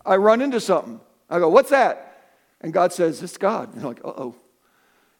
[0.04, 1.00] I run into something.
[1.30, 2.32] I go, What's that?
[2.60, 3.72] And God says, It's God.
[3.74, 4.34] And I'm like, Uh oh.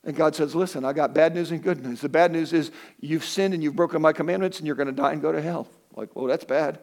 [0.05, 2.01] And God says, Listen, I got bad news and good news.
[2.01, 2.71] The bad news is
[3.01, 5.41] you've sinned and you've broken my commandments and you're going to die and go to
[5.41, 5.69] hell.
[5.97, 6.81] Like, well, that's bad.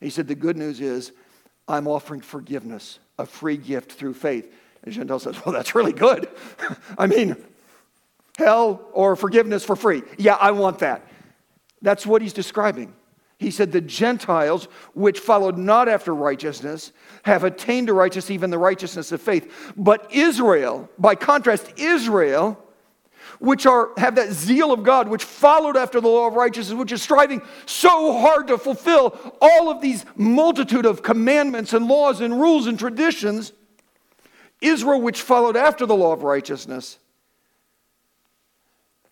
[0.00, 1.12] he said, The good news is
[1.68, 4.52] I'm offering forgiveness, a free gift through faith.
[4.82, 6.28] And Gentile says, Well, that's really good.
[6.98, 7.36] I mean,
[8.38, 10.02] hell or forgiveness for free.
[10.18, 11.06] Yeah, I want that.
[11.82, 12.94] That's what he's describing.
[13.38, 16.92] He said, The Gentiles, which followed not after righteousness,
[17.24, 19.72] have attained to righteousness, even the righteousness of faith.
[19.76, 22.60] But Israel, by contrast, Israel,
[23.40, 26.92] which are, have that zeal of God, which followed after the law of righteousness, which
[26.92, 32.40] is striving so hard to fulfill all of these multitude of commandments and laws and
[32.40, 33.52] rules and traditions,
[34.60, 36.98] Israel, which followed after the law of righteousness,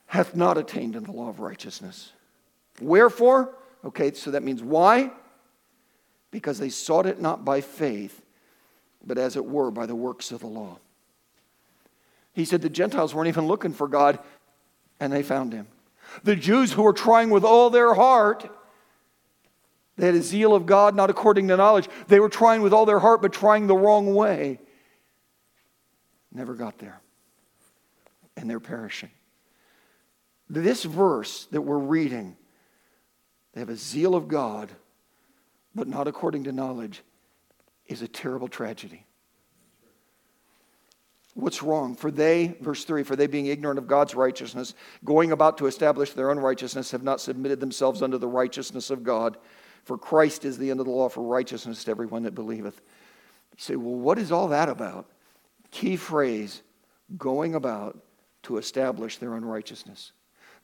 [0.06, 2.12] hath not attained in the law of righteousness.
[2.80, 3.56] Wherefore?
[3.84, 5.10] Okay, so that means why?
[6.30, 8.24] Because they sought it not by faith,
[9.04, 10.78] but as it were by the works of the law.
[12.32, 14.18] He said the Gentiles weren't even looking for God,
[15.00, 15.66] and they found him.
[16.24, 18.48] The Jews who were trying with all their heart,
[19.96, 21.88] they had a zeal of God not according to knowledge.
[22.08, 24.58] They were trying with all their heart, but trying the wrong way.
[26.32, 27.00] Never got there.
[28.36, 29.10] And they're perishing.
[30.48, 32.36] This verse that we're reading
[33.52, 34.70] they have a zeal of God,
[35.74, 37.02] but not according to knowledge,
[37.86, 39.04] is a terrible tragedy.
[41.34, 41.94] What's wrong?
[41.94, 46.12] For they, verse 3, for they being ignorant of God's righteousness, going about to establish
[46.12, 49.38] their own righteousness, have not submitted themselves unto the righteousness of God.
[49.84, 52.82] For Christ is the end of the law for righteousness to everyone that believeth.
[53.52, 55.06] You say, well, what is all that about?
[55.70, 56.62] Key phrase
[57.16, 57.98] going about
[58.42, 60.12] to establish their own righteousness.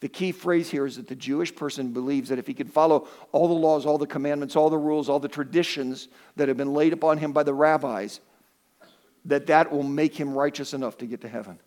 [0.01, 3.09] The key phrase here is that the Jewish person believes that if he can follow
[3.33, 6.73] all the laws, all the commandments, all the rules, all the traditions that have been
[6.73, 8.21] laid upon him by the rabbis,
[9.25, 11.59] that that will make him righteous enough to get to heaven.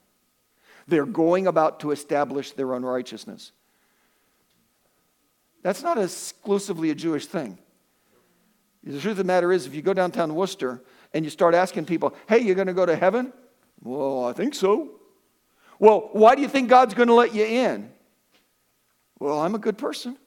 [0.88, 3.52] They're going about to establish their own righteousness.
[5.62, 7.58] That's not exclusively a Jewish thing.
[8.84, 10.82] The truth of the matter is, if you go downtown Wooster
[11.14, 13.32] and you start asking people, hey, you're going to go to heaven?
[13.84, 14.90] Well, I think so.
[15.78, 17.92] Well, why do you think God's going to let you in?
[19.22, 20.18] Well, I'm a good person.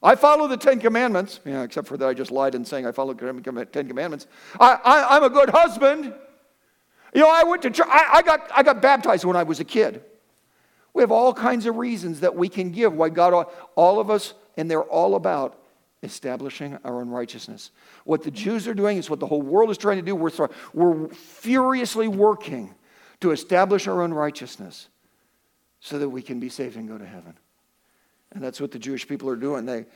[0.00, 1.40] I follow the Ten Commandments.
[1.44, 4.28] Yeah, except for that I just lied in saying I follow the Ten Commandments.
[4.60, 6.14] I, am a good husband.
[7.12, 7.88] You know, I went to church.
[7.90, 10.04] I, I, got, I got baptized when I was a kid.
[10.94, 14.34] We have all kinds of reasons that we can give why God, all of us,
[14.56, 15.60] and they're all about
[16.04, 17.72] establishing our own righteousness.
[18.04, 20.14] What the Jews are doing is what the whole world is trying to do.
[20.14, 20.30] We're,
[20.72, 22.76] we're furiously working
[23.22, 24.88] to establish our own righteousness
[25.80, 27.34] so that we can be saved and go to heaven.
[28.32, 29.66] And that's what the Jewish people are doing.
[29.66, 29.86] They,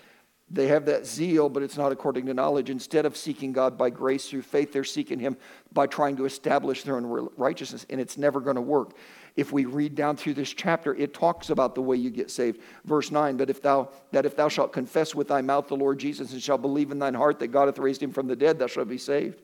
[0.50, 2.70] they have that zeal, but it's not according to knowledge.
[2.70, 5.36] Instead of seeking God by grace through faith, they're seeking Him
[5.72, 8.96] by trying to establish their own righteousness, and it's never going to work.
[9.36, 12.60] If we read down through this chapter, it talks about the way you get saved.
[12.84, 16.00] Verse 9, but if thou that if thou shalt confess with thy mouth the Lord
[16.00, 18.58] Jesus and shalt believe in thine heart that God hath raised him from the dead,
[18.58, 19.40] thou shalt be saved.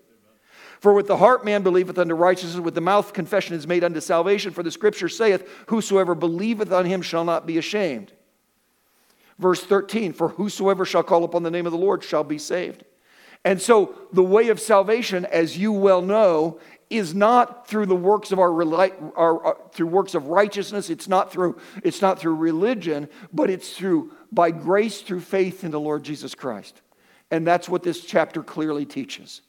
[0.81, 4.01] For with the heart man believeth unto righteousness, with the mouth confession is made unto
[4.01, 4.53] salvation.
[4.53, 8.12] For the scripture saith, Whosoever believeth on him shall not be ashamed.
[9.38, 12.85] Verse 13, For whosoever shall call upon the name of the Lord shall be saved.
[13.44, 18.33] And so the way of salvation, as you well know, is not through the works
[18.33, 18.51] of our,
[19.16, 23.72] our, our, through works of righteousness it's not through it's not through religion but it's
[23.72, 26.83] through by grace through faith in the lord jesus christ
[27.33, 29.42] and that's what this chapter clearly teaches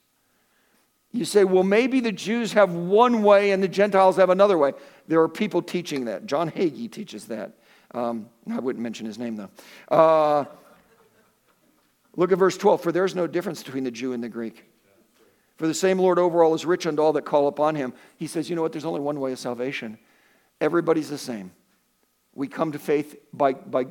[1.11, 4.73] you say, well, maybe the Jews have one way and the Gentiles have another way.
[5.07, 6.25] There are people teaching that.
[6.25, 7.56] John Hagee teaches that.
[7.93, 9.49] Um, I wouldn't mention his name, though.
[9.89, 10.45] Uh,
[12.15, 12.81] look at verse 12.
[12.81, 14.65] For there is no difference between the Jew and the Greek.
[15.57, 17.93] For the same Lord over all is rich unto all that call upon him.
[18.17, 18.71] He says, you know what?
[18.71, 19.97] There's only one way of salvation.
[20.61, 21.51] Everybody's the same.
[22.35, 23.87] We come to faith by, by,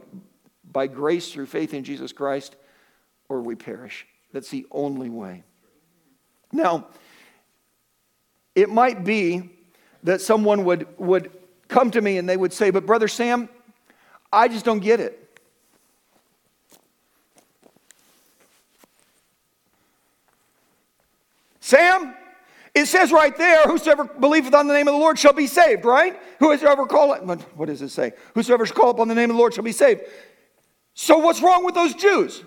[0.70, 2.54] by grace through faith in Jesus Christ,
[3.28, 4.06] or we perish.
[4.32, 5.42] That's the only way.
[6.52, 6.87] Now,
[8.54, 9.50] it might be
[10.04, 11.32] that someone would, would
[11.66, 13.48] come to me and they would say, But Brother Sam,
[14.33, 15.23] I just don't get it.
[21.61, 22.15] Sam,
[22.75, 25.85] it says right there, whosoever believeth on the name of the Lord shall be saved,
[25.85, 26.17] right?
[26.39, 28.12] Whosoever call it, what does it say?
[28.35, 30.03] Whosoever shall call upon the name of the Lord shall be saved.
[30.95, 32.45] So what's wrong with those Jews?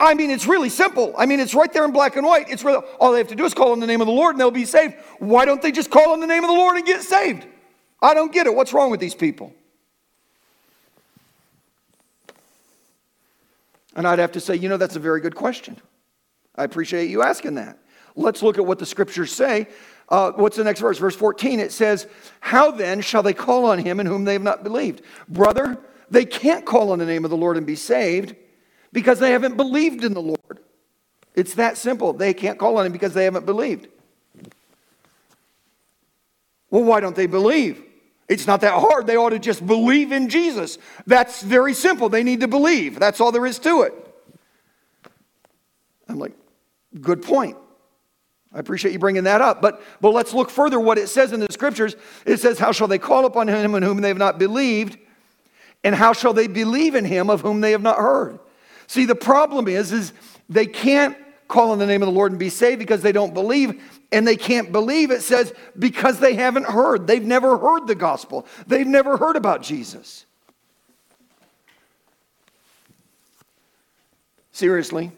[0.00, 1.14] I mean, it's really simple.
[1.18, 2.48] I mean, it's right there in black and white.
[2.48, 4.34] It's really, all they have to do is call on the name of the Lord
[4.34, 4.94] and they'll be saved.
[5.18, 7.46] Why don't they just call on the name of the Lord and get saved?
[8.00, 8.54] I don't get it.
[8.54, 9.52] What's wrong with these people?
[13.94, 15.76] And I'd have to say, you know, that's a very good question.
[16.56, 17.78] I appreciate you asking that.
[18.16, 19.68] Let's look at what the scriptures say.
[20.08, 20.98] Uh, what's the next verse?
[20.98, 22.06] Verse 14, it says,
[22.40, 25.02] How then shall they call on him in whom they have not believed?
[25.28, 25.78] Brother,
[26.10, 28.36] they can't call on the name of the Lord and be saved
[28.92, 30.60] because they haven't believed in the Lord.
[31.34, 32.12] It's that simple.
[32.12, 33.88] They can't call on him because they haven't believed.
[36.70, 37.82] Well, why don't they believe?
[38.28, 39.06] It's not that hard.
[39.06, 40.78] They ought to just believe in Jesus.
[41.06, 42.08] That's very simple.
[42.08, 42.98] They need to believe.
[42.98, 43.94] That's all there is to it.
[46.08, 46.32] I'm like,
[47.00, 47.56] good point.
[48.54, 49.60] I appreciate you bringing that up.
[49.60, 51.96] But, but let's look further what it says in the scriptures.
[52.24, 54.96] It says, How shall they call upon him in whom they have not believed?
[55.82, 58.38] And how shall they believe in him of whom they have not heard?
[58.86, 60.12] See, the problem is, is
[60.48, 61.16] they can't
[61.48, 63.93] call on the name of the Lord and be saved because they don't believe.
[64.14, 67.08] And they can't believe, it says, because they haven't heard.
[67.08, 70.24] They've never heard the gospel, they've never heard about Jesus.
[74.52, 75.10] Seriously?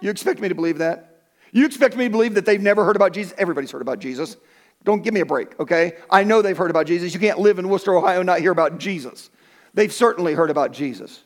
[0.00, 1.22] You expect me to believe that?
[1.50, 3.34] You expect me to believe that they've never heard about Jesus?
[3.36, 4.36] Everybody's heard about Jesus.
[4.84, 5.94] Don't give me a break, okay?
[6.08, 7.12] I know they've heard about Jesus.
[7.12, 9.30] You can't live in Wooster, Ohio, and not hear about Jesus.
[9.74, 11.24] They've certainly heard about Jesus.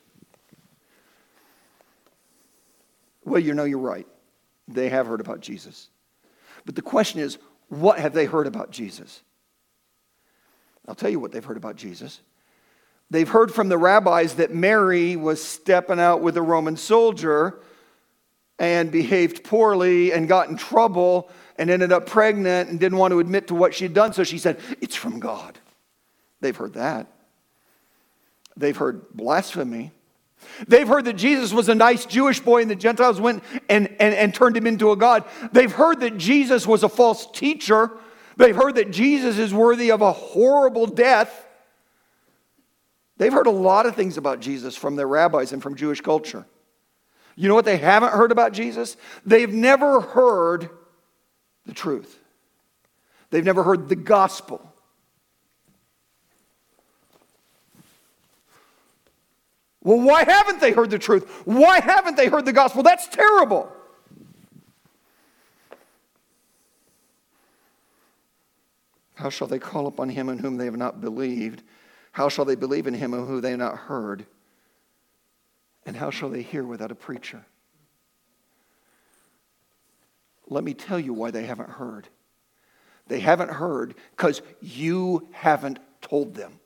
[3.26, 4.06] Well, you know you're right.
[4.68, 5.90] They have heard about Jesus.
[6.64, 7.38] But the question is,
[7.68, 9.22] what have they heard about Jesus?
[10.88, 12.20] I'll tell you what they've heard about Jesus.
[13.10, 17.60] They've heard from the rabbis that Mary was stepping out with a Roman soldier
[18.58, 23.18] and behaved poorly and got in trouble and ended up pregnant and didn't want to
[23.18, 24.12] admit to what she'd done.
[24.12, 25.58] So she said, It's from God.
[26.40, 27.06] They've heard that.
[28.56, 29.92] They've heard blasphemy.
[30.68, 34.14] They've heard that Jesus was a nice Jewish boy and the Gentiles went and, and,
[34.14, 35.24] and turned him into a God.
[35.52, 37.90] They've heard that Jesus was a false teacher.
[38.36, 41.46] They've heard that Jesus is worthy of a horrible death.
[43.16, 46.46] They've heard a lot of things about Jesus from their rabbis and from Jewish culture.
[47.36, 48.96] You know what they haven't heard about Jesus?
[49.24, 50.70] They've never heard
[51.66, 52.18] the truth,
[53.30, 54.69] they've never heard the gospel.
[59.82, 61.42] Well, why haven't they heard the truth?
[61.44, 62.82] Why haven't they heard the gospel?
[62.82, 63.72] That's terrible.
[69.14, 71.62] How shall they call upon him in whom they have not believed?
[72.12, 74.26] How shall they believe in him in whom they have not heard?
[75.86, 77.44] And how shall they hear without a preacher?
[80.48, 82.08] Let me tell you why they haven't heard.
[83.06, 86.59] They haven't heard because you haven't told them.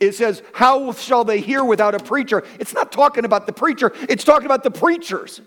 [0.00, 2.44] It says, How shall they hear without a preacher?
[2.58, 5.40] It's not talking about the preacher, it's talking about the preachers.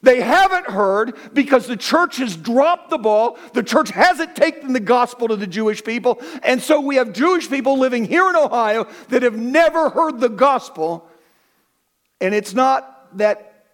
[0.00, 3.36] They haven't heard because the church has dropped the ball.
[3.52, 6.22] The church hasn't taken the gospel to the Jewish people.
[6.44, 10.28] And so we have Jewish people living here in Ohio that have never heard the
[10.28, 11.08] gospel.
[12.20, 13.64] And it's not that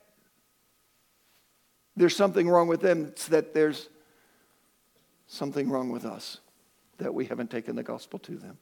[1.94, 3.88] there's something wrong with them, it's that there's
[5.26, 6.38] something wrong with us,
[6.98, 8.56] that we haven't taken the gospel to them.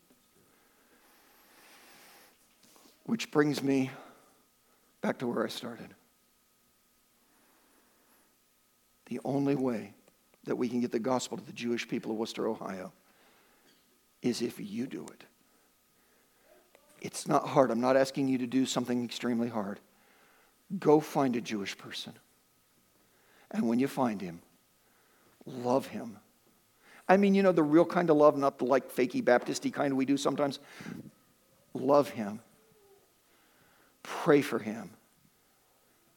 [3.04, 3.90] Which brings me
[5.00, 5.94] back to where I started.
[9.06, 9.92] The only way
[10.44, 12.92] that we can get the gospel to the Jewish people of Wooster, Ohio,
[14.22, 15.24] is if you do it.
[17.00, 17.70] It's not hard.
[17.70, 19.80] I'm not asking you to do something extremely hard.
[20.78, 22.12] Go find a Jewish person.
[23.50, 24.40] And when you find him,
[25.44, 26.18] love him.
[27.08, 29.96] I mean, you know, the real kind of love, not the like fakey Baptisty kind
[29.96, 30.60] we do sometimes.
[31.74, 32.40] Love him
[34.02, 34.90] Pray for him.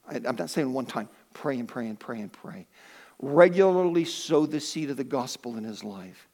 [0.08, 1.10] I'm not saying one time.
[1.34, 2.68] Pray and pray and pray and pray.
[3.20, 6.28] Regularly sow the seed of the gospel in his life.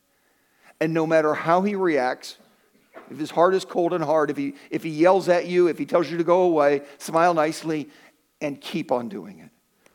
[0.80, 2.38] And no matter how he reacts,
[3.10, 5.78] if his heart is cold and hard, if he, if he yells at you, if
[5.78, 7.90] he tells you to go away, smile nicely
[8.42, 9.50] and keep on doing it.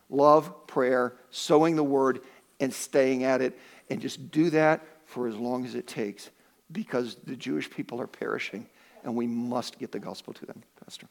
[0.09, 2.21] Love, prayer, sowing the word,
[2.61, 3.59] and staying at it.
[3.91, 6.31] And just do that for as long as it takes
[6.73, 8.67] because the Jewish people are perishing
[9.05, 11.07] and we must get the gospel to them, Pastor.